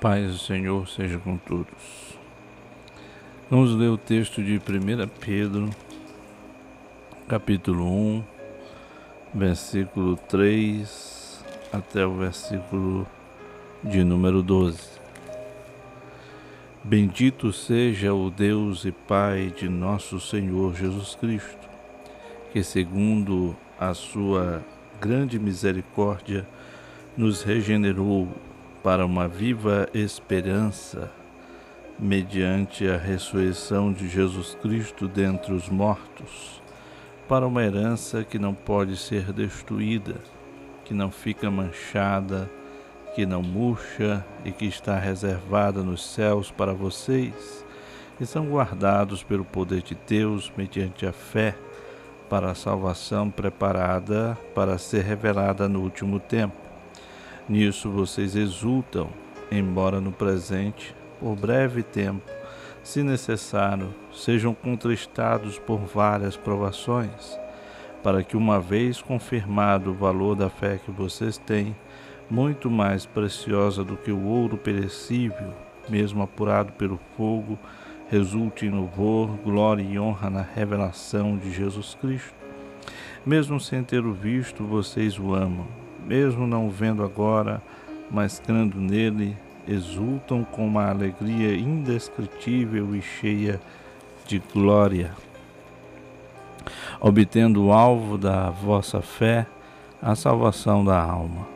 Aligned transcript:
Paz 0.00 0.30
do 0.30 0.38
Senhor 0.38 0.88
seja 0.88 1.18
com 1.18 1.36
todos. 1.36 2.16
Vamos 3.50 3.74
ler 3.74 3.88
o 3.88 3.98
texto 3.98 4.40
de 4.40 4.54
1 4.54 4.60
Pedro, 5.18 5.70
capítulo 7.26 7.84
1, 7.84 8.24
versículo 9.34 10.16
3 10.28 11.44
até 11.72 12.06
o 12.06 12.14
versículo 12.14 13.08
de 13.82 14.04
número 14.04 14.40
12. 14.40 14.78
Bendito 16.84 17.52
seja 17.52 18.14
o 18.14 18.30
Deus 18.30 18.84
e 18.84 18.92
Pai 18.92 19.52
de 19.56 19.68
nosso 19.68 20.20
Senhor 20.20 20.76
Jesus 20.76 21.16
Cristo, 21.16 21.68
que, 22.52 22.62
segundo 22.62 23.56
a 23.80 23.92
sua 23.94 24.64
grande 25.00 25.40
misericórdia, 25.40 26.46
nos 27.16 27.42
regenerou 27.42 28.28
para 28.82 29.04
uma 29.04 29.26
viva 29.26 29.88
esperança 29.92 31.10
mediante 31.98 32.88
a 32.88 32.96
ressurreição 32.96 33.92
de 33.92 34.08
Jesus 34.08 34.56
Cristo 34.62 35.08
dentre 35.08 35.52
os 35.52 35.68
mortos, 35.68 36.62
para 37.28 37.46
uma 37.46 37.62
herança 37.62 38.22
que 38.22 38.38
não 38.38 38.54
pode 38.54 38.96
ser 38.96 39.32
destruída, 39.32 40.14
que 40.84 40.94
não 40.94 41.10
fica 41.10 41.50
manchada, 41.50 42.48
que 43.14 43.26
não 43.26 43.42
murcha 43.42 44.24
e 44.44 44.52
que 44.52 44.66
está 44.66 44.96
reservada 44.96 45.82
nos 45.82 46.04
céus 46.04 46.50
para 46.50 46.72
vocês, 46.72 47.64
e 48.20 48.24
são 48.24 48.48
guardados 48.48 49.22
pelo 49.22 49.44
poder 49.44 49.82
de 49.82 49.96
Deus 50.06 50.52
mediante 50.56 51.04
a 51.04 51.12
fé 51.12 51.56
para 52.30 52.50
a 52.50 52.54
salvação 52.54 53.30
preparada 53.30 54.36
para 54.54 54.78
ser 54.78 55.02
revelada 55.02 55.68
no 55.68 55.80
último 55.80 56.20
tempo. 56.20 56.67
Nisso 57.48 57.88
vocês 57.88 58.36
exultam, 58.36 59.08
embora 59.50 60.02
no 60.02 60.12
presente, 60.12 60.94
por 61.18 61.34
breve 61.34 61.82
tempo, 61.82 62.30
se 62.82 63.02
necessário, 63.02 63.88
sejam 64.12 64.52
contristados 64.52 65.58
por 65.58 65.78
várias 65.78 66.36
provações, 66.36 67.40
para 68.02 68.22
que, 68.22 68.36
uma 68.36 68.60
vez 68.60 69.00
confirmado 69.00 69.92
o 69.92 69.94
valor 69.94 70.36
da 70.36 70.50
fé 70.50 70.78
que 70.84 70.90
vocês 70.90 71.38
têm, 71.38 71.74
muito 72.28 72.70
mais 72.70 73.06
preciosa 73.06 73.82
do 73.82 73.96
que 73.96 74.12
o 74.12 74.26
ouro 74.26 74.58
perecível, 74.58 75.54
mesmo 75.88 76.22
apurado 76.22 76.72
pelo 76.72 77.00
fogo, 77.16 77.58
resulte 78.10 78.66
em 78.66 78.70
louvor, 78.70 79.38
glória 79.42 79.82
e 79.82 79.98
honra 79.98 80.28
na 80.28 80.42
revelação 80.42 81.38
de 81.38 81.50
Jesus 81.50 81.96
Cristo. 81.98 82.34
Mesmo 83.24 83.58
sem 83.58 83.82
ter 83.82 84.04
o 84.04 84.12
visto, 84.12 84.64
vocês 84.64 85.18
o 85.18 85.34
amam 85.34 85.87
mesmo 86.06 86.46
não 86.46 86.70
vendo 86.70 87.02
agora, 87.02 87.62
mas 88.10 88.38
crendo 88.38 88.80
nele, 88.80 89.36
exultam 89.66 90.44
com 90.44 90.66
uma 90.66 90.88
alegria 90.88 91.54
indescritível 91.54 92.96
e 92.96 93.02
cheia 93.02 93.60
de 94.26 94.38
glória, 94.52 95.12
obtendo 97.00 97.66
o 97.66 97.72
alvo 97.72 98.16
da 98.16 98.50
vossa 98.50 99.02
fé, 99.02 99.46
a 100.00 100.14
salvação 100.14 100.84
da 100.84 101.00
alma. 101.00 101.46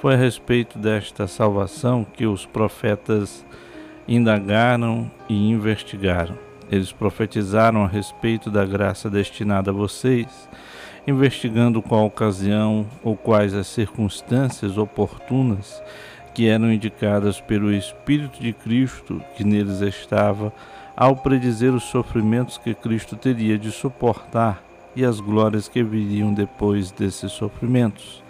Foi 0.00 0.14
a 0.14 0.18
respeito 0.18 0.78
desta 0.78 1.26
salvação 1.26 2.04
que 2.04 2.26
os 2.26 2.44
profetas 2.44 3.44
indagaram 4.06 5.10
e 5.28 5.50
investigaram. 5.50 6.36
Eles 6.70 6.92
profetizaram 6.92 7.84
a 7.84 7.86
respeito 7.86 8.50
da 8.50 8.64
graça 8.64 9.08
destinada 9.08 9.70
a 9.70 9.74
vocês 9.74 10.48
investigando 11.06 11.82
qual 11.82 12.06
ocasião 12.06 12.86
ou 13.02 13.16
quais 13.16 13.54
as 13.54 13.66
circunstâncias 13.66 14.78
oportunas 14.78 15.82
que 16.32 16.48
eram 16.48 16.72
indicadas 16.72 17.40
pelo 17.40 17.72
Espírito 17.72 18.40
de 18.40 18.52
Cristo 18.52 19.22
que 19.36 19.44
neles 19.44 19.80
estava, 19.80 20.52
ao 20.96 21.16
predizer 21.16 21.72
os 21.72 21.84
sofrimentos 21.84 22.58
que 22.58 22.74
Cristo 22.74 23.16
teria 23.16 23.58
de 23.58 23.70
suportar 23.70 24.62
e 24.96 25.04
as 25.04 25.20
glórias 25.20 25.68
que 25.68 25.82
viriam 25.82 26.32
depois 26.32 26.90
desses 26.90 27.32
sofrimentos. 27.32 28.22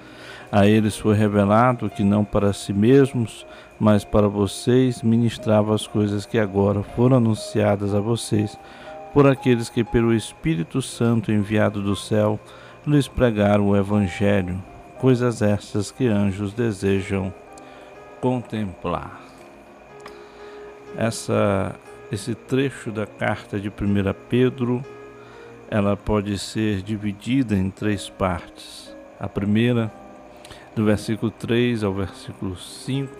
A 0.50 0.66
eles 0.66 0.96
foi 0.96 1.14
revelado 1.14 1.90
que 1.90 2.04
não 2.04 2.24
para 2.24 2.52
si 2.52 2.72
mesmos, 2.72 3.46
mas 3.78 4.04
para 4.04 4.28
vocês 4.28 5.02
ministrava 5.02 5.74
as 5.74 5.86
coisas 5.86 6.26
que 6.26 6.38
agora 6.38 6.82
foram 6.82 7.16
anunciadas 7.16 7.94
a 7.94 8.00
vocês 8.00 8.58
por 9.12 9.26
aqueles 9.26 9.68
que 9.68 9.84
pelo 9.84 10.12
Espírito 10.12 10.82
Santo 10.82 11.32
enviado 11.32 11.80
do 11.82 11.94
céu 11.94 12.38
lhes 12.86 13.08
pregar 13.08 13.60
o 13.60 13.74
Evangelho, 13.74 14.62
coisas 14.98 15.40
estas 15.40 15.90
que 15.90 16.06
anjos 16.06 16.52
desejam 16.52 17.32
contemplar. 18.20 19.20
Essa, 20.96 21.74
esse 22.12 22.34
trecho 22.34 22.90
da 22.90 23.06
carta 23.06 23.58
de 23.58 23.68
1 23.68 23.72
Pedro, 24.28 24.84
ela 25.70 25.96
pode 25.96 26.38
ser 26.38 26.82
dividida 26.82 27.56
em 27.56 27.70
três 27.70 28.10
partes. 28.10 28.94
A 29.18 29.28
primeira, 29.28 29.90
do 30.76 30.84
versículo 30.84 31.30
3 31.30 31.82
ao 31.82 31.92
versículo 31.92 32.56
5, 32.56 33.10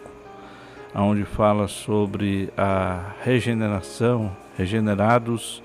onde 0.95 1.25
fala 1.25 1.67
sobre 1.69 2.53
a 2.57 3.13
regeneração, 3.23 4.31
regenerados 4.57 5.63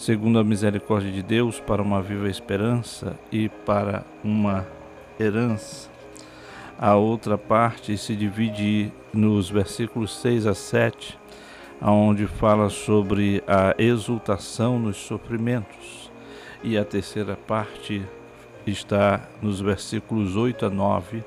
segundo 0.00 0.38
a 0.38 0.44
misericórdia 0.44 1.12
de 1.12 1.22
Deus, 1.22 1.60
para 1.60 1.82
uma 1.82 2.00
viva 2.00 2.26
esperança 2.26 3.18
e 3.30 3.50
para 3.50 4.02
uma 4.24 4.66
herança. 5.20 5.90
A 6.78 6.94
outra 6.94 7.36
parte 7.36 7.98
se 7.98 8.16
divide 8.16 8.90
nos 9.12 9.50
versículos 9.50 10.18
6 10.22 10.46
a 10.46 10.54
7, 10.54 11.18
onde 11.82 12.26
fala 12.26 12.70
sobre 12.70 13.44
a 13.46 13.74
exultação 13.76 14.78
nos 14.78 14.96
sofrimentos. 14.96 16.10
E 16.64 16.78
a 16.78 16.84
terceira 16.84 17.36
parte 17.36 18.02
está 18.66 19.20
nos 19.42 19.60
versículos 19.60 20.34
8 20.34 20.64
a 20.64 20.70
9, 20.70 21.22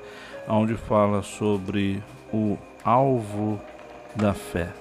onde 0.48 0.74
fala 0.74 1.22
sobre 1.22 2.02
o 2.32 2.58
alvo 2.84 3.60
da 4.16 4.34
fé. 4.34 4.72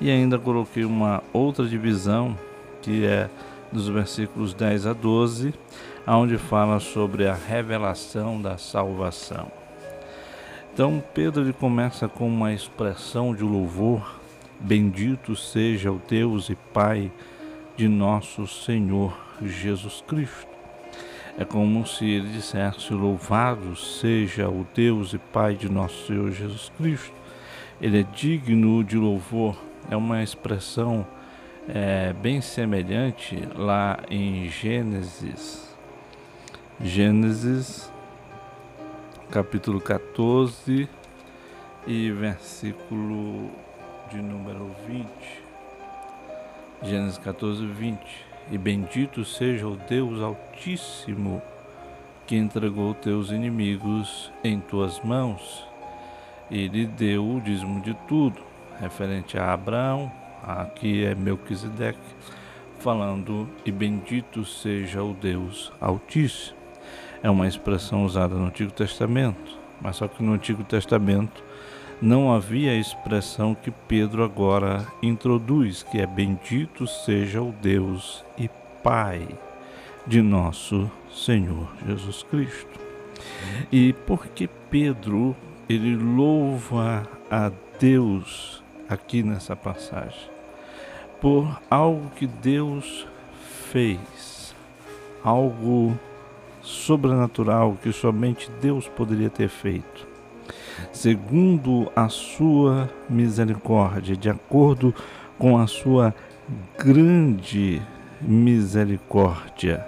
E 0.00 0.12
ainda 0.12 0.38
coloquei 0.38 0.84
uma 0.84 1.24
outra 1.32 1.66
divisão 1.66 2.36
que 2.86 3.04
é 3.04 3.28
dos 3.72 3.88
versículos 3.88 4.54
10 4.54 4.86
a 4.86 4.92
12, 4.92 5.52
onde 6.06 6.38
fala 6.38 6.78
sobre 6.78 7.26
a 7.26 7.34
revelação 7.34 8.40
da 8.40 8.56
salvação. 8.56 9.50
Então 10.72 11.02
Pedro 11.12 11.42
ele 11.42 11.52
começa 11.52 12.06
com 12.06 12.28
uma 12.28 12.52
expressão 12.52 13.34
de 13.34 13.42
louvor: 13.42 14.20
Bendito 14.60 15.34
seja 15.34 15.90
o 15.90 16.00
Deus 16.08 16.48
e 16.48 16.54
Pai 16.54 17.10
de 17.76 17.88
nosso 17.88 18.46
Senhor 18.46 19.18
Jesus 19.42 20.04
Cristo. 20.06 20.46
É 21.36 21.44
como 21.44 21.84
se 21.88 22.08
ele 22.08 22.28
dissesse: 22.28 22.92
Louvado 22.92 23.74
seja 23.74 24.48
o 24.48 24.64
Deus 24.72 25.12
e 25.12 25.18
Pai 25.18 25.56
de 25.56 25.68
nosso 25.68 26.06
Senhor 26.06 26.30
Jesus 26.30 26.70
Cristo. 26.78 27.12
Ele 27.80 28.02
é 28.02 28.06
digno 28.14 28.84
de 28.84 28.96
louvor, 28.96 29.56
é 29.90 29.96
uma 29.96 30.22
expressão 30.22 31.04
é 31.68 32.12
bem 32.12 32.40
semelhante 32.40 33.36
lá 33.54 33.98
em 34.08 34.48
Gênesis. 34.48 35.74
Gênesis, 36.80 37.90
capítulo 39.30 39.80
14 39.80 40.88
e 41.86 42.10
versículo 42.12 43.50
de 44.10 44.18
número 44.18 44.70
20. 44.86 45.08
Gênesis 46.82 47.18
14, 47.18 47.66
20. 47.66 47.98
E 48.52 48.58
bendito 48.58 49.24
seja 49.24 49.66
o 49.66 49.76
Deus 49.76 50.20
Altíssimo 50.20 51.42
que 52.26 52.36
entregou 52.36 52.94
teus 52.94 53.30
inimigos 53.30 54.32
em 54.44 54.60
tuas 54.60 55.00
mãos. 55.00 55.66
Ele 56.48 56.86
deu 56.86 57.28
o 57.28 57.40
dízimo 57.40 57.80
de 57.80 57.94
tudo, 58.06 58.40
referente 58.80 59.36
a 59.36 59.52
Abraão, 59.52 60.12
Aqui 60.46 61.04
é 61.04 61.14
Melquisedeque 61.14 61.98
falando, 62.78 63.48
e 63.64 63.72
bendito 63.72 64.44
seja 64.44 65.02
o 65.02 65.12
Deus 65.12 65.72
Altíssimo. 65.80 66.56
É 67.22 67.28
uma 67.28 67.48
expressão 67.48 68.04
usada 68.04 68.34
no 68.34 68.46
Antigo 68.46 68.70
Testamento, 68.70 69.58
mas 69.80 69.96
só 69.96 70.06
que 70.06 70.22
no 70.22 70.34
Antigo 70.34 70.62
Testamento 70.62 71.42
não 72.00 72.32
havia 72.32 72.70
a 72.70 72.76
expressão 72.76 73.54
que 73.54 73.70
Pedro 73.70 74.22
agora 74.22 74.86
introduz, 75.02 75.82
que 75.82 75.98
é 75.98 76.06
bendito 76.06 76.86
seja 76.86 77.42
o 77.42 77.52
Deus 77.60 78.24
e 78.38 78.48
Pai 78.82 79.26
de 80.06 80.22
nosso 80.22 80.88
Senhor 81.10 81.68
Jesus 81.86 82.22
Cristo. 82.22 82.78
E 83.72 83.94
porque 84.06 84.48
Pedro 84.70 85.34
ele 85.68 85.96
louva 85.96 87.08
a 87.28 87.50
Deus 87.80 88.62
aqui 88.88 89.22
nessa 89.24 89.56
passagem? 89.56 90.35
Por 91.20 91.60
algo 91.70 92.10
que 92.16 92.26
Deus 92.26 93.06
fez, 93.70 94.54
algo 95.22 95.98
sobrenatural 96.62 97.76
que 97.82 97.92
somente 97.92 98.50
Deus 98.60 98.88
poderia 98.88 99.30
ter 99.30 99.48
feito. 99.48 100.06
segundo 100.92 101.90
a 101.94 102.08
sua 102.08 102.90
misericórdia, 103.08 104.16
de 104.16 104.28
acordo 104.28 104.94
com 105.38 105.58
a 105.58 105.66
sua 105.66 106.14
grande 106.78 107.82
misericórdia. 108.20 109.86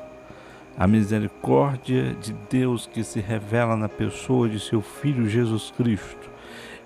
A 0.76 0.86
misericórdia 0.86 2.14
de 2.14 2.32
Deus 2.48 2.86
que 2.86 3.02
se 3.02 3.20
revela 3.20 3.76
na 3.76 3.88
pessoa 3.88 4.48
de 4.48 4.60
seu 4.60 4.80
Filho 4.80 5.28
Jesus 5.28 5.72
Cristo. 5.76 6.30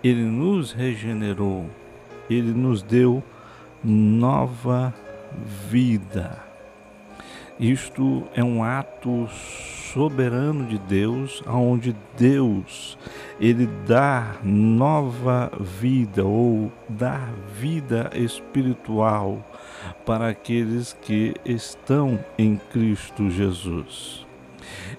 Ele 0.02 0.24
nos 0.24 0.72
regenerou, 0.72 1.66
ele 2.28 2.52
nos 2.52 2.82
deu 2.82 3.22
nova 3.84 4.94
vida. 5.68 6.38
Isto 7.58 8.24
é 8.34 8.42
um 8.42 8.64
ato 8.64 9.28
soberano 9.92 10.66
de 10.66 10.78
Deus, 10.78 11.42
onde 11.46 11.94
Deus 12.16 12.98
ele 13.40 13.68
dá 13.86 14.36
nova 14.42 15.50
vida 15.60 16.24
ou 16.24 16.72
dá 16.88 17.28
vida 17.58 18.10
espiritual 18.14 19.44
para 20.06 20.28
aqueles 20.28 20.96
que 21.02 21.34
estão 21.44 22.18
em 22.38 22.56
Cristo 22.72 23.30
Jesus. 23.30 24.26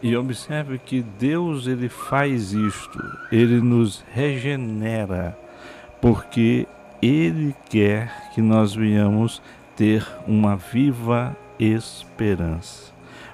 E 0.01 0.15
observe 0.15 0.77
que 0.77 1.01
Deus 1.01 1.67
ele 1.67 1.89
faz 1.89 2.53
isto, 2.53 2.99
ele 3.31 3.61
nos 3.61 4.03
regenera, 4.13 5.37
porque 6.01 6.67
ele 7.05 7.53
quer 7.69 8.29
que 8.33 8.41
nós 8.41 8.73
venhamos 8.73 9.41
ter 9.75 10.07
uma 10.25 10.55
viva 10.55 11.35
esperança, 11.59 12.93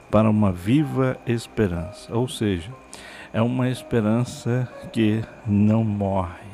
para 0.10 0.30
uma 0.30 0.52
viva 0.52 1.18
esperança, 1.28 2.16
ou 2.16 2.28
seja, 2.28 2.72
é 3.32 3.42
uma 3.42 3.70
esperança 3.70 4.68
que 4.92 5.24
não 5.46 5.84
morre, 5.84 6.50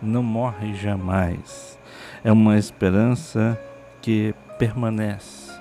não 0.00 0.22
morre 0.22 0.72
jamais. 0.74 1.78
É 2.24 2.32
uma 2.32 2.56
esperança 2.56 3.60
que 4.00 4.34
permanece. 4.58 5.52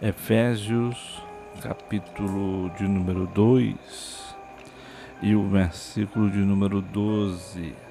Efésios, 0.00 1.20
capítulo 1.60 2.70
de 2.78 2.84
número 2.84 3.26
2 3.34 4.36
e 5.22 5.34
o 5.34 5.48
versículo 5.48 6.30
de 6.30 6.38
número 6.38 6.80
12, 6.80 7.85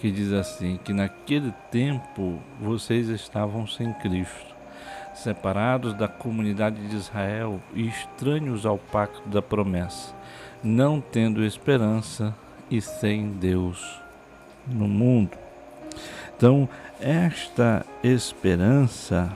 que 0.00 0.10
diz 0.10 0.32
assim: 0.32 0.78
que 0.84 0.92
naquele 0.92 1.52
tempo 1.70 2.38
vocês 2.60 3.08
estavam 3.08 3.66
sem 3.66 3.92
Cristo, 3.94 4.54
separados 5.14 5.94
da 5.94 6.08
comunidade 6.08 6.86
de 6.88 6.96
Israel 6.96 7.60
e 7.74 7.88
estranhos 7.88 8.66
ao 8.66 8.78
pacto 8.78 9.28
da 9.28 9.42
promessa 9.42 10.16
não 10.66 11.00
tendo 11.00 11.44
esperança 11.44 12.34
e 12.68 12.80
sem 12.80 13.28
Deus 13.28 14.00
no 14.66 14.88
mundo. 14.88 15.38
Então, 16.36 16.68
esta 17.00 17.86
esperança, 18.02 19.34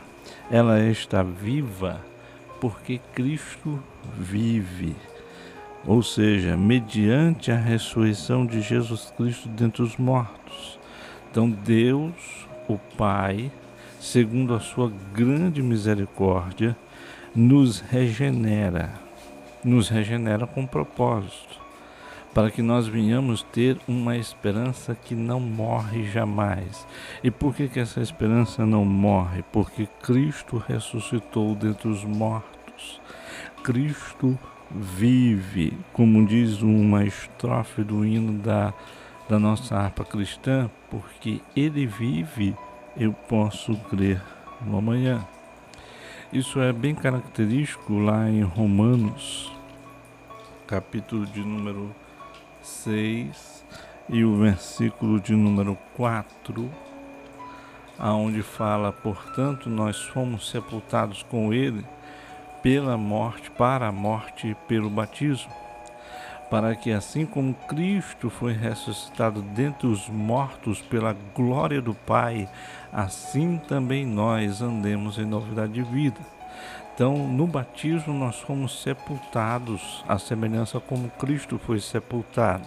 ela 0.50 0.80
está 0.80 1.22
viva 1.22 2.00
porque 2.60 3.00
Cristo 3.14 3.82
vive. 4.18 4.96
Ou 5.86 6.02
seja, 6.02 6.56
mediante 6.56 7.50
a 7.50 7.56
ressurreição 7.56 8.44
de 8.44 8.60
Jesus 8.60 9.12
Cristo 9.16 9.48
dentre 9.48 9.82
os 9.82 9.96
mortos. 9.96 10.78
Então, 11.30 11.50
Deus, 11.50 12.46
o 12.68 12.78
Pai, 12.96 13.50
segundo 13.98 14.54
a 14.54 14.60
sua 14.60 14.92
grande 15.14 15.62
misericórdia, 15.62 16.76
nos 17.34 17.80
regenera 17.80 19.10
nos 19.64 19.88
regenera 19.88 20.46
com 20.46 20.66
propósito, 20.66 21.60
para 22.32 22.50
que 22.50 22.62
nós 22.62 22.86
venhamos 22.86 23.42
ter 23.42 23.76
uma 23.88 24.16
esperança 24.16 24.94
que 24.94 25.14
não 25.14 25.40
morre 25.40 26.04
jamais. 26.04 26.86
E 27.22 27.30
por 27.30 27.54
que, 27.54 27.68
que 27.68 27.80
essa 27.80 28.00
esperança 28.00 28.64
não 28.64 28.84
morre? 28.84 29.42
Porque 29.52 29.88
Cristo 30.02 30.56
ressuscitou 30.56 31.54
dentre 31.54 31.88
os 31.88 32.04
mortos. 32.04 33.00
Cristo 33.64 34.38
vive, 34.70 35.76
como 35.92 36.24
diz 36.24 36.62
uma 36.62 37.04
estrofe 37.04 37.82
do 37.82 38.04
hino 38.04 38.38
da, 38.38 38.72
da 39.28 39.38
nossa 39.38 39.76
harpa 39.76 40.04
cristã, 40.04 40.70
porque 40.88 41.40
Ele 41.56 41.86
vive, 41.86 42.54
eu 42.96 43.12
posso 43.12 43.74
crer 43.88 44.22
no 44.60 44.78
amanhã. 44.78 45.24
Isso 46.32 46.60
é 46.60 46.72
bem 46.72 46.94
característico 46.94 47.98
lá 47.98 48.28
em 48.28 48.42
Romanos, 48.42 49.52
capítulo 50.66 51.26
de 51.26 51.40
número 51.40 51.94
6 52.62 53.64
e 54.08 54.24
o 54.24 54.36
versículo 54.36 55.18
de 55.18 55.32
número 55.32 55.76
4, 55.96 56.70
aonde 57.98 58.42
fala: 58.42 58.92
"Portanto, 58.92 59.68
nós 59.68 60.00
fomos 60.00 60.48
sepultados 60.48 61.24
com 61.24 61.52
ele 61.52 61.84
pela 62.62 62.96
morte, 62.96 63.50
para 63.50 63.88
a 63.88 63.92
morte 63.92 64.56
pelo 64.68 64.90
batismo, 64.90 65.52
para 66.50 66.74
que 66.74 66.90
assim 66.92 67.24
como 67.24 67.54
Cristo 67.54 68.28
foi 68.28 68.52
ressuscitado 68.52 69.42
dentre 69.42 69.86
os 69.86 70.08
mortos 70.08 70.80
pela 70.80 71.16
glória 71.34 71.80
do 71.80 71.94
Pai, 71.94 72.48
assim 72.92 73.58
também 73.68 74.04
nós 74.04 74.60
andemos 74.60 75.18
em 75.18 75.24
novidade 75.24 75.72
de 75.72 75.82
vida." 75.82 76.20
Então, 76.94 77.16
no 77.16 77.46
batismo, 77.46 78.12
nós 78.12 78.40
fomos 78.40 78.82
sepultados, 78.82 80.04
à 80.06 80.18
semelhança 80.18 80.78
como 80.78 81.08
Cristo 81.10 81.58
foi 81.58 81.80
sepultado. 81.80 82.66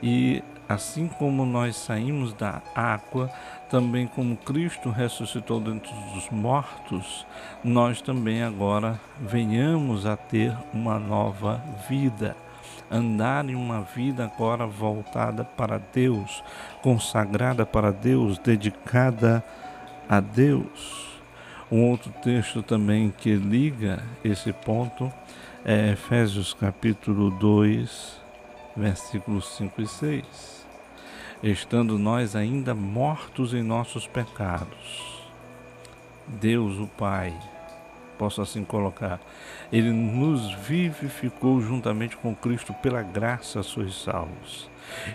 E 0.00 0.44
assim 0.68 1.08
como 1.08 1.44
nós 1.44 1.74
saímos 1.74 2.32
da 2.34 2.62
água, 2.72 3.28
também 3.68 4.06
como 4.06 4.36
Cristo 4.36 4.90
ressuscitou 4.90 5.60
dentre 5.60 5.92
dos 6.14 6.28
mortos, 6.30 7.26
nós 7.62 8.00
também 8.00 8.42
agora 8.42 9.00
venhamos 9.20 10.06
a 10.06 10.16
ter 10.16 10.56
uma 10.72 10.98
nova 10.98 11.62
vida. 11.88 12.36
Andar 12.90 13.48
em 13.48 13.54
uma 13.54 13.82
vida 13.82 14.24
agora 14.24 14.66
voltada 14.66 15.44
para 15.44 15.78
Deus, 15.78 16.42
consagrada 16.82 17.66
para 17.66 17.92
Deus, 17.92 18.38
dedicada 18.38 19.44
a 20.08 20.20
Deus. 20.20 21.06
Um 21.70 21.90
outro 21.90 22.10
texto 22.22 22.62
também 22.62 23.10
que 23.10 23.34
liga 23.34 24.02
esse 24.24 24.52
ponto 24.54 25.12
é 25.64 25.90
Efésios 25.92 26.54
capítulo 26.54 27.30
2, 27.32 28.16
versículos 28.74 29.56
5 29.56 29.82
e 29.82 29.86
6. 29.86 30.57
Estando 31.42 31.98
nós 31.98 32.34
ainda 32.34 32.74
mortos 32.74 33.54
em 33.54 33.62
nossos 33.62 34.06
pecados, 34.06 35.22
Deus, 36.26 36.78
o 36.78 36.86
Pai, 36.86 37.32
posso 38.18 38.42
assim 38.42 38.64
colocar, 38.64 39.20
Ele 39.72 39.92
nos 39.92 40.52
vivificou 40.54 41.60
juntamente 41.60 42.16
com 42.16 42.34
Cristo, 42.34 42.74
pela 42.74 43.02
graça 43.02 43.62
sois 43.62 43.94
salvos 43.94 44.68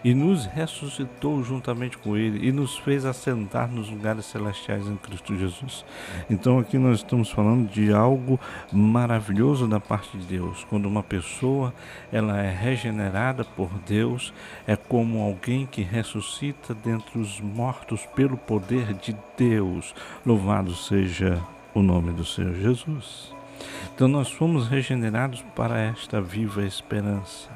e 0.03 0.13
nos 0.13 0.46
ressuscitou 0.46 1.44
juntamente 1.44 1.98
com 1.98 2.15
Ele 2.15 2.48
e 2.48 2.51
nos 2.51 2.77
fez 2.77 3.06
assentar 3.06 3.70
nos 3.72 3.89
lugares 3.89 4.25
celestiais 4.25 4.88
em 4.88 4.96
Cristo 4.96 5.38
Jesus. 5.38 5.86
Então 6.30 6.60
aqui 6.60 6.77
nós 6.77 7.00
estamos 7.00 7.30
falando 7.30 7.70
de 7.70 7.92
algo 7.94 8.39
maravilhoso 8.72 9.68
da 9.68 9.80
parte 9.80 10.18
de 10.18 10.25
Deus. 10.25 10.65
Quando 10.70 10.86
uma 10.86 11.03
pessoa 11.03 11.74
ela 12.12 12.39
é 12.39 12.50
regenerada 12.50 13.44
por 13.44 13.70
Deus, 13.86 14.34
é 14.68 14.75
como 14.75 15.22
alguém 15.22 15.65
que 15.65 15.82
ressuscita 15.82 16.74
dentre 16.74 17.20
os 17.20 17.39
mortos 17.39 18.06
pelo 18.15 18.38
poder 18.38 18.94
de 18.94 19.15
Deus. 19.38 19.94
Louvado 20.25 20.75
seja 20.75 21.42
o 21.74 21.82
nome 21.82 22.12
do 22.12 22.25
Senhor 22.25 22.53
Jesus. 22.56 23.34
Então 23.94 24.08
nós 24.08 24.32
fomos 24.32 24.68
regenerados 24.68 25.44
para 25.56 25.80
esta 25.80 26.22
viva 26.22 26.65
esperança 26.65 27.50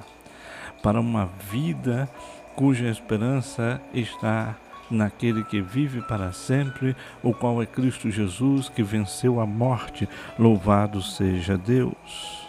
para 0.82 1.00
uma 1.00 1.30
vida 1.52 2.10
cuja 2.56 2.88
esperança 2.90 3.82
está 3.94 4.56
naquele 4.90 5.44
que 5.44 5.62
vive 5.62 6.02
para 6.02 6.32
sempre, 6.32 6.96
o 7.22 7.34
qual 7.34 7.62
é 7.62 7.66
Cristo 7.66 8.10
Jesus, 8.10 8.70
que 8.70 8.82
venceu 8.82 9.40
a 9.40 9.46
morte. 9.46 10.08
Louvado 10.40 11.02
seja 11.02 11.58
Deus. 11.58 12.48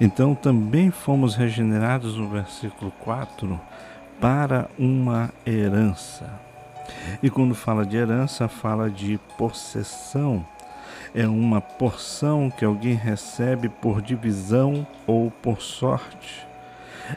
Então 0.00 0.34
também 0.34 0.90
fomos 0.90 1.34
regenerados 1.34 2.16
no 2.16 2.28
versículo 2.28 2.90
4 3.00 3.60
para 4.20 4.68
uma 4.78 5.30
herança. 5.46 6.28
E 7.22 7.28
quando 7.28 7.54
fala 7.54 7.84
de 7.84 7.96
herança, 7.96 8.48
fala 8.48 8.88
de 8.90 9.18
possessão. 9.36 10.46
É 11.14 11.26
uma 11.26 11.60
porção 11.60 12.50
que 12.50 12.64
alguém 12.64 12.94
recebe 12.94 13.68
por 13.68 14.02
divisão 14.02 14.86
ou 15.06 15.30
por 15.30 15.60
sorte. 15.60 16.45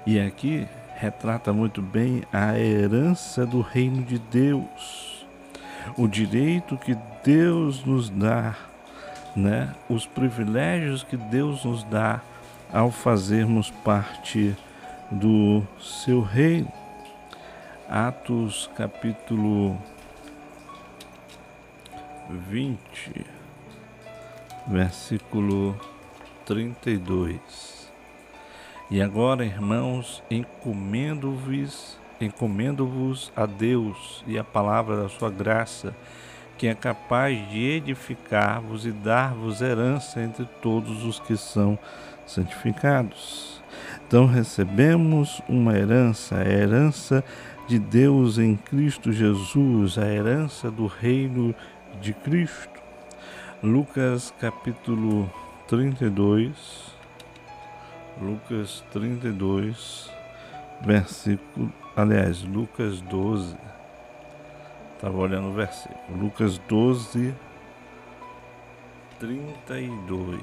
E 0.06 0.20
aqui 0.20 0.68
retrata 0.96 1.54
muito 1.54 1.82
bem 1.82 2.24
a 2.32 2.58
herança 2.58 3.46
do 3.46 3.62
reino 3.62 4.04
de 4.04 4.20
Deus, 4.20 5.26
o 5.98 6.08
direito 6.08 6.78
que 6.78 6.98
Deus 7.24 7.84
nos 7.86 8.10
dá, 8.10 8.56
né? 9.36 9.74
Os 9.90 10.06
privilégios 10.06 11.04
que 11.04 11.16
Deus 11.16 11.64
nos 11.64 11.84
dá 11.86 12.22
ao 12.72 12.92
fazermos 12.92 13.72
parte 13.72 14.56
do 15.10 15.66
seu 15.80 16.22
reino. 16.22 16.72
Atos 17.90 18.70
capítulo 18.76 19.76
20, 22.30 23.26
versículo 24.68 25.80
32. 26.46 27.79
E 28.92 29.04
agora, 29.04 29.46
irmãos, 29.46 30.24
encomendo-vos, 30.32 31.96
encomendo-vos 32.20 33.32
a 33.36 33.46
Deus 33.46 34.24
e 34.26 34.36
a 34.36 34.44
palavra 34.44 34.98
da 34.98 35.08
sua 35.08 35.30
graça, 35.30 35.96
que 36.58 36.66
é 36.66 36.74
capaz 36.74 37.38
de 37.52 37.60
edificar-vos 37.60 38.88
e 38.88 38.92
dar-vos 38.92 39.62
herança 39.62 40.20
entre 40.20 40.44
todos 40.60 41.06
os 41.06 41.20
que 41.20 41.38
são 41.38 41.78
santificados. 42.26 43.62
Então 44.08 44.26
recebemos 44.26 45.40
uma 45.48 45.78
herança, 45.78 46.40
a 46.40 46.50
herança 46.50 47.24
de 47.68 47.78
Deus 47.78 48.40
em 48.40 48.56
Cristo 48.56 49.12
Jesus, 49.12 50.00
a 50.00 50.08
herança 50.08 50.72
do 50.72 50.88
reino 50.88 51.54
de 52.02 52.12
Cristo. 52.12 52.82
Lucas 53.62 54.34
capítulo 54.40 55.32
32, 55.68 56.89
Lucas 58.22 58.84
32, 58.92 60.12
versículo, 60.82 61.72
aliás, 61.96 62.44
Lucas 62.44 63.00
12, 63.02 63.56
estava 64.96 65.18
olhando 65.18 65.50
o 65.50 65.54
versículo, 65.54 66.18
Lucas 66.18 66.58
12, 66.68 67.34
32. 69.20 70.42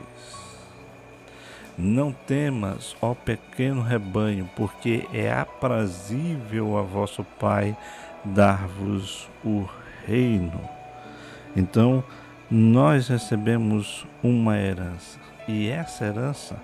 Não 1.78 2.12
temas, 2.12 2.96
ó 3.02 3.14
pequeno 3.14 3.82
rebanho, 3.82 4.48
porque 4.56 5.06
é 5.12 5.30
aprazível 5.30 6.78
a 6.78 6.82
vosso 6.82 7.22
Pai 7.38 7.76
dar-vos 8.24 9.28
o 9.44 9.68
reino. 10.06 10.58
Então, 11.54 12.02
nós 12.50 13.08
recebemos 13.08 14.06
uma 14.22 14.56
herança. 14.56 15.18
E 15.46 15.68
essa 15.68 16.06
herança, 16.06 16.56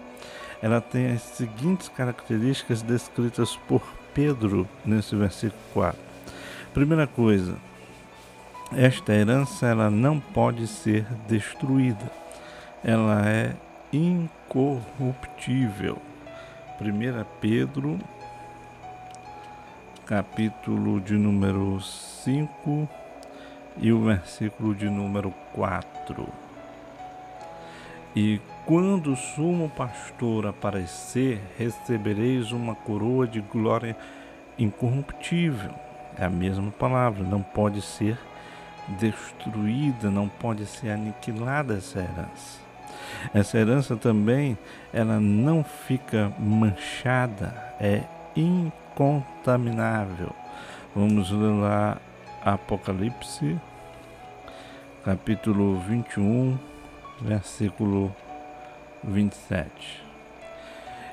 ela 0.62 0.80
tem 0.80 1.12
as 1.12 1.22
seguintes 1.22 1.88
características 1.88 2.82
descritas 2.82 3.56
por 3.68 3.82
Pedro 4.14 4.68
nesse 4.84 5.16
versículo 5.16 5.60
4. 5.74 6.00
Primeira 6.72 7.06
coisa, 7.06 7.56
esta 8.72 9.12
herança 9.12 9.66
ela 9.66 9.90
não 9.90 10.20
pode 10.20 10.68
ser 10.68 11.04
destruída. 11.28 12.10
Ela 12.84 13.28
é 13.28 13.56
incorruptível. 13.92 16.00
1 16.80 17.24
Pedro, 17.40 17.98
capítulo 20.06 21.00
de 21.00 21.14
número 21.14 21.80
5, 21.80 22.88
e 23.78 23.92
o 23.92 24.04
versículo 24.04 24.74
de 24.74 24.88
número 24.88 25.32
4. 25.54 26.28
E 28.14 28.40
quando 28.64 29.12
o 29.12 29.16
sumo 29.16 29.68
pastor 29.70 30.46
aparecer, 30.46 31.40
recebereis 31.58 32.52
uma 32.52 32.74
coroa 32.74 33.26
de 33.26 33.40
glória 33.40 33.96
incorruptível. 34.58 35.72
É 36.16 36.24
a 36.24 36.30
mesma 36.30 36.70
palavra, 36.70 37.24
não 37.24 37.42
pode 37.42 37.82
ser 37.82 38.18
destruída, 38.88 40.10
não 40.10 40.28
pode 40.28 40.66
ser 40.66 40.90
aniquilada 40.90 41.74
essa 41.74 41.98
herança. 41.98 42.60
Essa 43.34 43.58
herança 43.58 43.96
também, 43.96 44.56
ela 44.92 45.18
não 45.18 45.64
fica 45.64 46.32
manchada, 46.38 47.74
é 47.80 48.02
incontaminável. 48.36 50.30
Vamos 50.94 51.30
ler 51.30 51.60
lá 51.60 51.96
Apocalipse, 52.44 53.58
capítulo 55.04 55.80
21, 55.80 56.58
versículo 57.20 58.14
27. 59.04 60.02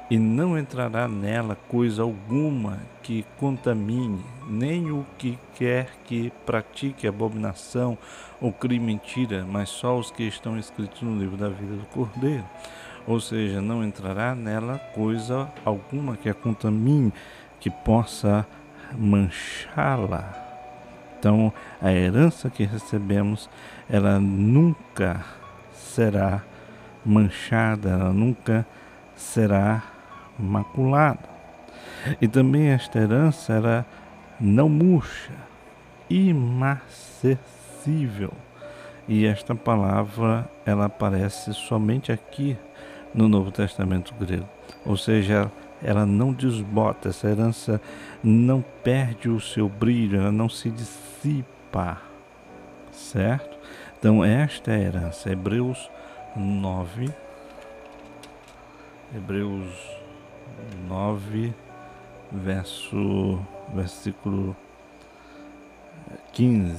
E 0.09 0.17
não 0.17 0.57
entrará 0.57 1.07
nela 1.07 1.55
coisa 1.67 2.01
alguma 2.01 2.79
que 3.03 3.23
contamine, 3.37 4.23
nem 4.47 4.91
o 4.91 5.05
que 5.17 5.37
quer 5.55 5.89
que 6.05 6.31
pratique 6.45 7.07
abominação 7.07 7.97
ou 8.41 8.51
crime 8.51 8.85
mentira, 8.85 9.45
mas 9.47 9.69
só 9.69 9.97
os 9.97 10.09
que 10.09 10.23
estão 10.23 10.57
escritos 10.57 11.01
no 11.03 11.19
livro 11.19 11.37
da 11.37 11.49
vida 11.49 11.75
do 11.75 11.85
Cordeiro. 11.87 12.45
Ou 13.05 13.19
seja, 13.19 13.61
não 13.61 13.83
entrará 13.83 14.33
nela 14.33 14.79
coisa 14.95 15.51
alguma 15.63 16.17
que 16.17 16.29
a 16.29 16.33
contamine, 16.33 17.13
que 17.59 17.69
possa 17.69 18.47
manchá-la 18.97 20.49
então, 21.19 21.51
a 21.81 21.91
herança 21.91 22.49
que 22.49 22.63
recebemos, 22.63 23.49
ela 23.89 24.21
nunca 24.21 25.21
será 25.73 26.41
manchada, 26.41 26.58
ela 27.89 28.13
nunca 28.13 28.63
será 29.15 29.81
maculada. 30.37 31.27
E 32.21 32.27
também 32.27 32.67
esta 32.69 32.99
herança 32.99 33.53
era 33.53 33.83
não 34.39 34.69
murcha, 34.69 35.33
imacessível. 36.09 38.31
E 39.07 39.25
esta 39.25 39.55
palavra 39.55 40.47
ela 40.65 40.85
aparece 40.85 41.53
somente 41.53 42.11
aqui 42.11 42.55
no 43.13 43.27
Novo 43.27 43.51
Testamento 43.51 44.13
grego. 44.13 44.47
Ou 44.85 44.95
seja, 44.95 45.51
ela 45.83 46.05
não 46.05 46.31
desbota, 46.31 47.09
essa 47.09 47.27
herança 47.27 47.81
não 48.23 48.63
perde 48.83 49.29
o 49.29 49.39
seu 49.39 49.67
brilho, 49.67 50.19
ela 50.19 50.31
não 50.31 50.47
se 50.47 50.69
dissipa, 50.69 51.97
certo? 52.91 53.57
Então, 53.97 54.23
esta 54.23 54.71
é 54.71 54.75
a 54.75 54.79
herança. 54.79 55.31
Hebreus 55.31 55.89
9, 56.35 57.09
Hebreus 59.15 59.67
9, 60.87 61.53
verso, 62.31 63.39
versículo 63.73 64.55
15. 66.33 66.75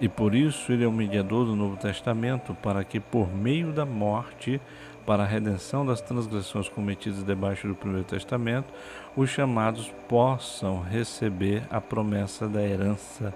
E 0.00 0.08
por 0.08 0.34
isso 0.34 0.72
ele 0.72 0.84
é 0.84 0.88
o 0.88 0.92
mediador 0.92 1.44
do 1.44 1.54
Novo 1.54 1.76
Testamento, 1.76 2.54
para 2.54 2.82
que 2.82 2.98
por 2.98 3.30
meio 3.30 3.70
da 3.70 3.84
morte 3.84 4.60
para 5.04 5.24
a 5.24 5.26
redenção 5.26 5.84
das 5.84 6.00
transgressões 6.00 6.68
cometidas 6.68 7.22
debaixo 7.22 7.68
do 7.68 7.74
Primeiro 7.74 8.04
Testamento, 8.04 8.72
os 9.14 9.28
chamados 9.28 9.92
possam 10.08 10.80
receber 10.80 11.64
a 11.70 11.80
promessa 11.80 12.48
da 12.48 12.62
herança 12.62 13.34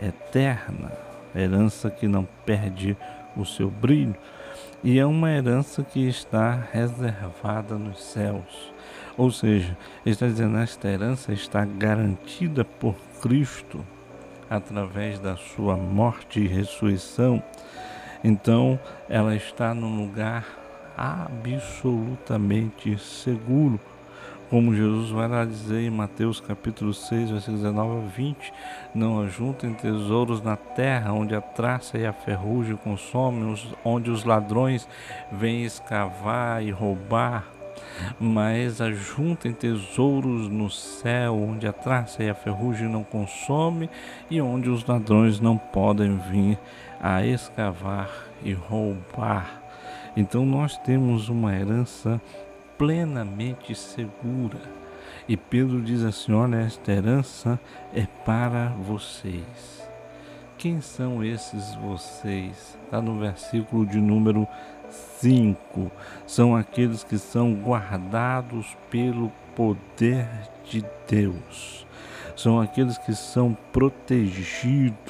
eterna, 0.00 0.92
herança 1.34 1.90
que 1.90 2.06
não 2.06 2.26
perde 2.46 2.96
o 3.42 3.46
seu 3.46 3.70
brilho, 3.70 4.16
e 4.82 4.98
é 4.98 5.06
uma 5.06 5.30
herança 5.30 5.82
que 5.82 6.06
está 6.06 6.68
reservada 6.72 7.76
nos 7.76 8.02
céus. 8.02 8.72
Ou 9.16 9.30
seja, 9.30 9.76
está 10.06 10.26
dizendo 10.26 10.58
esta 10.58 10.88
herança 10.88 11.32
está 11.32 11.64
garantida 11.64 12.64
por 12.64 12.94
Cristo 13.20 13.84
através 14.48 15.18
da 15.18 15.36
sua 15.36 15.76
morte 15.76 16.40
e 16.40 16.46
ressurreição. 16.46 17.42
Então, 18.22 18.78
ela 19.08 19.34
está 19.34 19.74
num 19.74 20.04
lugar 20.04 20.46
absolutamente 20.96 22.96
seguro. 22.98 23.80
Como 24.50 24.74
Jesus 24.74 25.10
vai 25.10 25.28
lá 25.28 25.44
dizer 25.44 25.82
em 25.82 25.90
Mateus 25.90 26.40
capítulo 26.40 26.94
6, 26.94 27.32
versículos 27.32 27.60
19 27.60 28.06
a 28.06 28.08
20, 28.08 28.52
não 28.94 29.20
ajuntem 29.20 29.74
tesouros 29.74 30.40
na 30.40 30.56
terra, 30.56 31.12
onde 31.12 31.34
a 31.34 31.40
traça 31.42 31.98
e 31.98 32.06
a 32.06 32.14
ferrugem 32.14 32.74
consomem, 32.74 33.54
onde 33.84 34.10
os 34.10 34.24
ladrões 34.24 34.88
vêm 35.30 35.64
escavar 35.64 36.62
e 36.62 36.70
roubar, 36.70 37.46
mas 38.18 38.80
ajuntem 38.80 39.52
tesouros 39.52 40.48
no 40.48 40.70
céu, 40.70 41.36
onde 41.36 41.66
a 41.66 41.72
traça 41.72 42.24
e 42.24 42.30
a 42.30 42.34
ferrugem 42.34 42.88
não 42.88 43.04
consomem 43.04 43.90
e 44.30 44.40
onde 44.40 44.70
os 44.70 44.82
ladrões 44.86 45.38
não 45.40 45.58
podem 45.58 46.16
vir 46.30 46.58
a 47.02 47.22
escavar 47.22 48.08
e 48.42 48.54
roubar. 48.54 49.60
Então 50.16 50.46
nós 50.46 50.78
temos 50.78 51.28
uma 51.28 51.54
herança 51.54 52.18
plenamente 52.78 53.74
segura. 53.74 54.60
E 55.28 55.36
Pedro 55.36 55.82
diz 55.82 56.02
assim: 56.04 56.32
olha, 56.32 56.56
esta 56.56 56.92
herança 56.92 57.60
é 57.92 58.06
para 58.24 58.68
vocês. 58.68 59.86
Quem 60.56 60.80
são 60.80 61.22
esses 61.22 61.74
vocês? 61.76 62.78
Está 62.84 63.02
no 63.02 63.18
versículo 63.18 63.84
de 63.84 63.98
número 63.98 64.48
5. 64.88 65.90
São 66.26 66.56
aqueles 66.56 67.04
que 67.04 67.18
são 67.18 67.52
guardados 67.54 68.76
pelo 68.90 69.30
poder 69.54 70.28
de 70.64 70.84
Deus. 71.06 71.86
São 72.34 72.60
aqueles 72.60 72.96
que 72.98 73.14
são 73.14 73.56
protegidos 73.72 75.08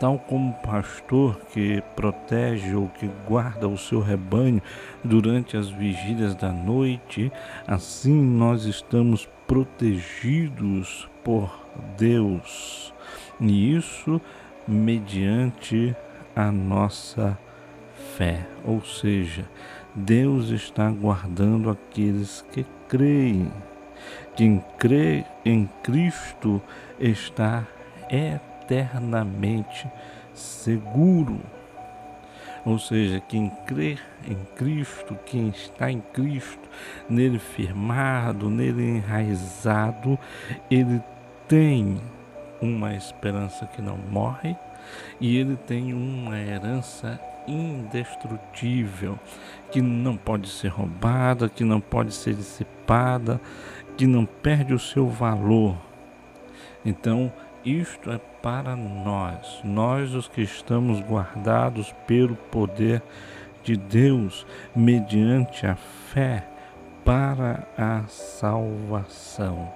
tal 0.00 0.18
como 0.18 0.50
o 0.50 0.66
pastor 0.66 1.38
que 1.52 1.82
protege 1.94 2.74
ou 2.74 2.88
que 2.88 3.06
guarda 3.28 3.68
o 3.68 3.76
seu 3.76 4.00
rebanho 4.00 4.62
durante 5.04 5.58
as 5.58 5.68
vigílias 5.68 6.34
da 6.34 6.50
noite, 6.50 7.30
assim 7.66 8.18
nós 8.18 8.64
estamos 8.64 9.28
protegidos 9.46 11.06
por 11.22 11.54
Deus. 11.98 12.94
E 13.38 13.76
isso 13.76 14.18
mediante 14.66 15.94
a 16.34 16.50
nossa 16.50 17.38
fé. 18.16 18.46
Ou 18.64 18.82
seja, 18.82 19.44
Deus 19.94 20.48
está 20.48 20.90
guardando 20.90 21.68
aqueles 21.68 22.42
que 22.50 22.64
creem. 22.88 23.52
Quem 24.34 24.64
crê 24.78 25.26
em 25.44 25.68
Cristo 25.82 26.62
está 26.98 27.66
eternamente 28.08 28.49
seguro. 30.34 31.40
Ou 32.64 32.78
seja, 32.78 33.20
quem 33.20 33.50
crê 33.66 33.96
em 34.28 34.36
Cristo, 34.54 35.16
quem 35.24 35.48
está 35.48 35.90
em 35.90 36.00
Cristo, 36.12 36.68
nele 37.08 37.38
firmado, 37.38 38.50
nele 38.50 38.82
enraizado, 38.82 40.18
ele 40.70 41.02
tem 41.48 41.98
uma 42.60 42.94
esperança 42.94 43.66
que 43.66 43.80
não 43.80 43.96
morre 43.96 44.54
e 45.18 45.38
ele 45.38 45.56
tem 45.56 45.94
uma 45.94 46.38
herança 46.38 47.18
indestrutível 47.48 49.18
que 49.72 49.80
não 49.80 50.16
pode 50.16 50.48
ser 50.48 50.68
roubada, 50.68 51.48
que 51.48 51.64
não 51.64 51.80
pode 51.80 52.12
ser 52.12 52.34
dissipada, 52.34 53.40
que 53.96 54.06
não 54.06 54.26
perde 54.26 54.74
o 54.74 54.78
seu 54.78 55.08
valor. 55.08 55.76
Então, 56.84 57.32
isto 57.64 58.10
é 58.10 58.18
para 58.42 58.74
nós, 58.74 59.60
nós 59.62 60.14
os 60.14 60.28
que 60.28 60.42
estamos 60.42 61.00
guardados 61.00 61.94
pelo 62.06 62.34
poder 62.34 63.02
de 63.62 63.76
Deus, 63.76 64.46
mediante 64.74 65.66
a 65.66 65.76
fé 65.76 66.46
para 67.04 67.66
a 67.76 68.04
salvação. 68.08 69.70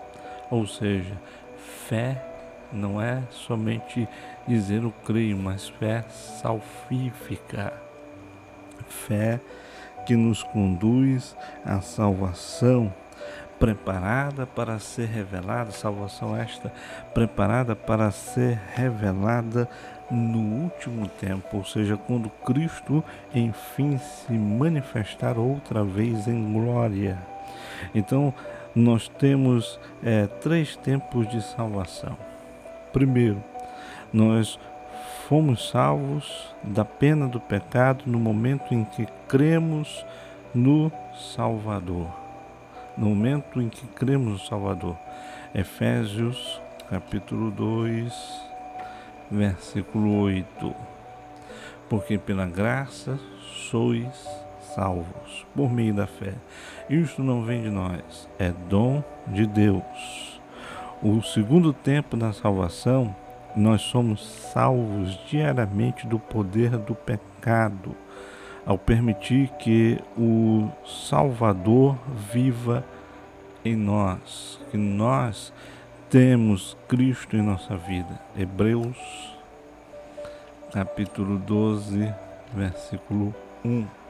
Ou 0.51 0.67
seja, 0.67 1.21
fé 1.57 2.25
não 2.73 3.01
é 3.01 3.23
somente 3.31 4.09
dizer 4.49 4.83
eu 4.83 4.93
creio, 5.05 5.37
mas 5.37 5.69
fé 5.69 6.05
salvífica. 6.09 7.73
Fé 8.89 9.41
que 10.07 10.17
nos 10.17 10.43
conduz 10.43 11.37
à 11.65 11.81
salvação 11.81 12.93
preparada 13.59 14.47
para 14.47 14.79
ser 14.79 15.07
revelada, 15.07 15.71
salvação 15.71 16.37
esta 16.37 16.73
preparada 17.13 17.75
para 17.75 18.11
ser 18.11 18.61
revelada 18.75 19.69
no 20.11 20.63
último 20.63 21.09
tempo, 21.09 21.59
ou 21.59 21.65
seja, 21.65 21.97
quando 21.97 22.29
Cristo 22.45 23.03
enfim 23.35 23.99
se 23.99 24.33
manifestar 24.33 25.39
outra 25.39 25.83
vez 25.83 26.29
em 26.29 26.53
glória. 26.53 27.19
Então, 27.95 28.35
nós 28.75 29.09
temos 29.09 29.79
é, 30.03 30.27
três 30.27 30.77
tempos 30.77 31.29
de 31.29 31.41
salvação. 31.43 32.17
Primeiro, 32.93 33.43
nós 34.13 34.59
fomos 35.29 35.71
salvos 35.71 36.55
da 36.63 36.85
pena 36.85 37.27
do 37.27 37.41
pecado 37.41 38.05
no 38.07 38.19
momento 38.19 38.75
em 38.75 38.85
que 38.85 39.07
cremos 39.29 40.05
no 40.55 40.93
Salvador 41.35 42.24
no 42.97 43.07
momento 43.07 43.61
em 43.61 43.69
que 43.69 43.87
cremos 43.89 44.33
no 44.33 44.39
Salvador. 44.39 44.97
Efésios 45.55 46.61
capítulo 46.89 47.51
2, 47.51 48.13
versículo 49.31 50.21
8. 50.21 50.75
Porque 51.89 52.19
pela 52.19 52.47
graça 52.47 53.19
sois 53.71 54.29
salvos, 54.75 55.47
por 55.55 55.73
meio 55.73 55.95
da 55.95 56.07
fé. 56.07 56.35
Isto 56.89 57.23
não 57.23 57.43
vem 57.43 57.63
de 57.63 57.71
nós, 57.71 58.29
é 58.39 58.53
dom 58.69 59.03
de 59.27 59.47
Deus. 59.47 60.41
O 61.03 61.23
segundo 61.23 61.73
tempo 61.73 62.17
da 62.17 62.33
salvação, 62.33 63.15
nós 63.57 63.83
somos 63.83 64.25
salvos 64.53 65.19
diariamente 65.29 66.07
do 66.07 66.19
poder 66.19 66.71
do 66.79 66.95
pecado 66.95 67.95
ao 68.67 68.79
permitir 68.79 69.49
que 69.59 69.99
o 70.17 70.71
Salvador 70.87 71.99
viva 72.33 72.85
em 73.65 73.77
nós, 73.77 74.61
que 74.71 74.77
nós 74.77 75.53
temos 76.09 76.77
Cristo 76.89 77.37
em 77.37 77.43
nossa 77.43 77.77
vida. 77.77 78.21
Hebreus, 78.37 78.97
capítulo 80.73 81.39
12, 81.39 82.13
versículo 82.55 83.35
1. 83.65 84.04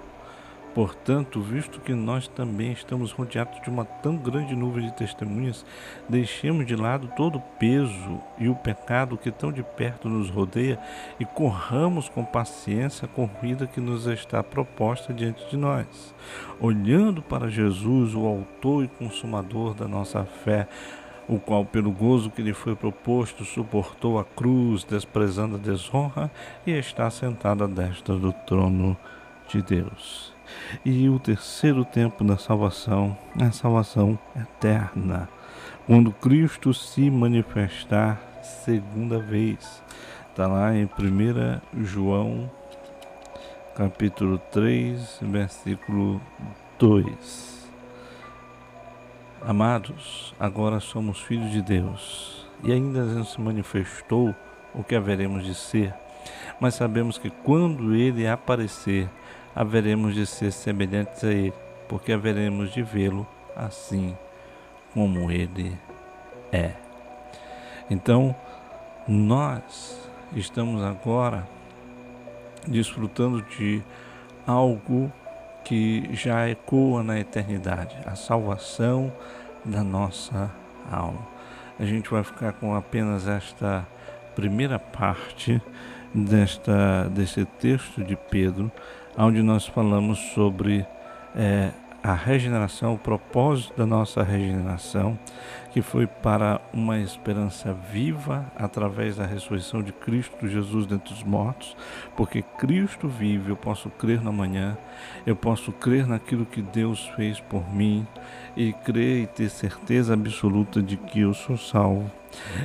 Portanto, 0.74 1.40
visto 1.40 1.80
que 1.80 1.94
nós 1.94 2.26
também 2.26 2.72
estamos 2.72 3.12
rodeados 3.12 3.60
de 3.62 3.70
uma 3.70 3.84
tão 3.84 4.16
grande 4.16 4.56
nuvem 4.56 4.86
de 4.86 4.92
testemunhas, 4.94 5.64
deixemos 6.08 6.66
de 6.66 6.74
lado 6.74 7.12
todo 7.16 7.38
o 7.38 7.42
peso 7.60 8.20
e 8.38 8.48
o 8.48 8.56
pecado 8.56 9.16
que 9.16 9.30
tão 9.30 9.52
de 9.52 9.62
perto 9.62 10.08
nos 10.08 10.30
rodeia 10.30 10.80
e 11.20 11.24
corramos 11.24 12.08
com 12.08 12.24
paciência 12.24 13.06
a 13.06 13.08
corrida 13.08 13.68
que 13.68 13.80
nos 13.80 14.06
está 14.06 14.42
proposta 14.42 15.14
diante 15.14 15.48
de 15.48 15.56
nós, 15.56 16.12
olhando 16.60 17.22
para 17.22 17.48
Jesus, 17.48 18.12
o 18.12 18.26
Autor 18.26 18.82
e 18.82 18.88
Consumador 18.88 19.74
da 19.74 19.86
nossa 19.86 20.24
fé, 20.24 20.66
o 21.28 21.38
qual, 21.38 21.64
pelo 21.64 21.92
gozo 21.92 22.30
que 22.30 22.42
lhe 22.42 22.52
foi 22.52 22.74
proposto, 22.74 23.44
suportou 23.44 24.18
a 24.18 24.24
cruz, 24.24 24.82
desprezando 24.82 25.54
a 25.54 25.58
desonra, 25.58 26.30
e 26.66 26.72
está 26.72 27.08
sentado 27.10 27.62
à 27.62 27.66
destra 27.68 28.16
do 28.16 28.32
trono 28.32 28.96
de 29.48 29.62
Deus. 29.62 30.33
E 30.84 31.08
o 31.08 31.18
terceiro 31.18 31.84
tempo 31.84 32.22
da 32.24 32.36
salvação 32.36 33.16
a 33.40 33.50
salvação 33.50 34.18
eterna, 34.36 35.28
quando 35.86 36.12
Cristo 36.12 36.72
se 36.72 37.10
manifestar 37.10 38.20
segunda 38.44 39.18
vez. 39.18 39.82
Está 40.30 40.46
lá 40.46 40.74
em 40.74 40.84
1 40.84 41.84
João, 41.84 42.50
capítulo 43.74 44.38
3, 44.50 45.20
versículo 45.22 46.20
2. 46.78 47.70
Amados, 49.46 50.34
agora 50.40 50.80
somos 50.80 51.20
filhos 51.20 51.50
de 51.50 51.62
Deus 51.62 52.46
e 52.62 52.72
ainda 52.72 53.04
não 53.04 53.24
se 53.24 53.40
manifestou 53.40 54.34
o 54.74 54.82
que 54.82 54.94
haveremos 54.94 55.44
de 55.44 55.54
ser, 55.54 55.94
mas 56.58 56.74
sabemos 56.74 57.18
que 57.18 57.30
quando 57.30 57.94
Ele 57.94 58.26
aparecer, 58.26 59.08
haveremos 59.54 60.14
de 60.14 60.26
ser 60.26 60.50
semelhantes 60.50 61.22
a 61.24 61.30
Ele, 61.30 61.52
porque 61.88 62.12
haveremos 62.12 62.72
de 62.72 62.82
vê-lo 62.82 63.26
assim 63.56 64.16
como 64.92 65.30
Ele 65.30 65.76
é. 66.52 66.72
Então, 67.90 68.34
nós 69.06 70.10
estamos 70.34 70.82
agora 70.82 71.46
desfrutando 72.66 73.42
de 73.42 73.82
algo 74.46 75.12
que 75.64 76.08
já 76.12 76.48
ecoa 76.48 77.02
na 77.02 77.18
eternidade, 77.18 77.96
a 78.06 78.14
salvação 78.14 79.12
da 79.64 79.82
nossa 79.82 80.50
alma. 80.90 81.26
A 81.78 81.84
gente 81.84 82.10
vai 82.10 82.22
ficar 82.22 82.52
com 82.52 82.74
apenas 82.74 83.26
esta 83.26 83.86
primeira 84.34 84.78
parte 84.78 85.60
desta, 86.14 87.08
desse 87.10 87.44
texto 87.44 88.02
de 88.04 88.16
Pedro, 88.16 88.70
onde 89.16 89.42
nós 89.42 89.66
falamos 89.66 90.18
sobre 90.34 90.86
é, 91.34 91.70
a 92.04 92.12
regeneração, 92.12 92.92
o 92.92 92.98
propósito 92.98 93.78
da 93.78 93.86
nossa 93.86 94.22
regeneração, 94.22 95.18
que 95.72 95.80
foi 95.80 96.06
para 96.06 96.60
uma 96.70 96.98
esperança 96.98 97.72
viva 97.72 98.44
através 98.56 99.16
da 99.16 99.24
ressurreição 99.24 99.82
de 99.82 99.90
Cristo 99.90 100.46
Jesus 100.46 100.84
dentre 100.84 101.14
os 101.14 101.22
mortos, 101.22 101.74
porque 102.14 102.42
Cristo 102.42 103.08
vive, 103.08 103.50
eu 103.50 103.56
posso 103.56 103.88
crer 103.88 104.22
na 104.22 104.30
manhã, 104.30 104.76
eu 105.26 105.34
posso 105.34 105.72
crer 105.72 106.06
naquilo 106.06 106.44
que 106.44 106.60
Deus 106.60 107.08
fez 107.16 107.40
por 107.40 107.74
mim 107.74 108.06
e 108.54 108.74
crer 108.74 109.22
e 109.22 109.26
ter 109.26 109.48
certeza 109.48 110.12
absoluta 110.12 110.82
de 110.82 110.98
que 110.98 111.20
eu 111.20 111.32
sou 111.32 111.56
salvo. 111.56 112.10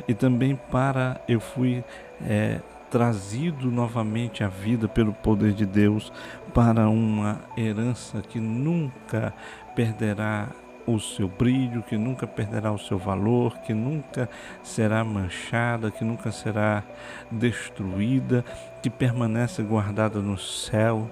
E 0.05 0.13
também 0.13 0.59
para 0.69 1.21
eu 1.29 1.39
fui 1.39 1.81
é, 2.27 2.59
trazido 2.89 3.71
novamente 3.71 4.43
à 4.43 4.47
vida 4.47 4.87
pelo 4.87 5.13
poder 5.13 5.53
de 5.53 5.65
Deus 5.65 6.11
para 6.53 6.89
uma 6.89 7.41
herança 7.57 8.21
que 8.21 8.39
nunca 8.39 9.33
perderá 9.75 10.49
o 10.85 10.99
seu 10.99 11.27
brilho, 11.27 11.83
que 11.83 11.97
nunca 11.97 12.25
perderá 12.25 12.71
o 12.71 12.79
seu 12.79 12.97
valor, 12.97 13.59
que 13.59 13.73
nunca 13.73 14.27
será 14.63 15.03
manchada, 15.03 15.91
que 15.91 16.03
nunca 16.03 16.31
será 16.31 16.83
destruída, 17.29 18.43
que 18.81 18.89
permanece 18.89 19.61
guardada 19.61 20.19
no 20.19 20.37
céu 20.37 21.09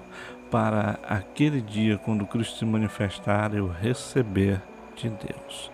para 0.50 0.98
aquele 1.08 1.60
dia 1.60 1.98
quando 1.98 2.26
Cristo 2.26 2.58
se 2.58 2.64
manifestar 2.64 3.54
eu 3.54 3.68
receber 3.68 4.60
de 4.96 5.10
Deus. 5.10 5.70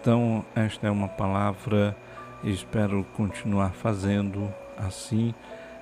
Então, 0.00 0.44
esta 0.54 0.86
é 0.86 0.90
uma 0.90 1.08
palavra 1.08 1.96
e 2.42 2.50
espero 2.50 3.06
continuar 3.16 3.70
fazendo 3.70 4.52
assim, 4.78 5.34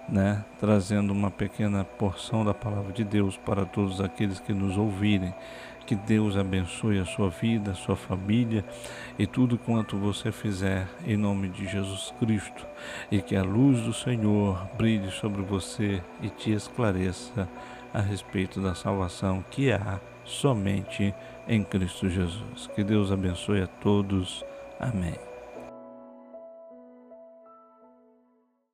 né, 0.08 0.44
trazendo 0.58 1.12
uma 1.12 1.30
pequena 1.30 1.84
porção 1.84 2.44
da 2.44 2.54
palavra 2.54 2.92
de 2.92 3.04
Deus 3.04 3.36
para 3.36 3.64
todos 3.64 4.00
aqueles 4.00 4.40
que 4.40 4.52
nos 4.52 4.76
ouvirem, 4.76 5.34
Que 5.86 5.94
Deus 5.94 6.36
abençoe 6.36 6.98
a 6.98 7.04
sua 7.04 7.30
vida, 7.30 7.70
a 7.70 7.74
sua 7.74 7.94
família 7.94 8.64
e 9.16 9.24
tudo 9.24 9.56
quanto 9.56 9.96
você 9.96 10.32
fizer 10.32 10.88
em 11.06 11.16
nome 11.16 11.48
de 11.48 11.64
Jesus 11.64 12.12
Cristo. 12.18 12.66
E 13.08 13.22
que 13.22 13.36
a 13.36 13.44
luz 13.44 13.80
do 13.82 13.92
Senhor 13.92 14.68
brilhe 14.76 15.12
sobre 15.12 15.42
você 15.42 16.02
e 16.20 16.28
te 16.28 16.50
esclareça 16.50 17.48
a 17.94 18.00
respeito 18.00 18.60
da 18.60 18.74
salvação 18.74 19.44
que 19.48 19.70
há 19.70 20.00
somente 20.24 21.14
em 21.46 21.62
Cristo 21.62 22.10
Jesus. 22.10 22.68
Que 22.74 22.82
Deus 22.82 23.12
abençoe 23.12 23.62
a 23.62 23.68
todos. 23.68 24.44
Amém. 24.80 25.35